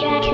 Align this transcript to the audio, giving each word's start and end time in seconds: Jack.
Jack. 0.00 0.29